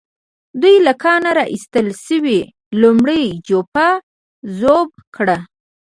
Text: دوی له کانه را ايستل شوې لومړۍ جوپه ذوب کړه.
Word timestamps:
دوی 0.61 0.75
له 0.85 0.93
کانه 1.03 1.31
را 1.37 1.45
ايستل 1.53 1.87
شوې 2.05 2.39
لومړۍ 2.81 3.23
جوپه 3.47 3.87
ذوب 4.59 4.89
کړه. 5.15 5.37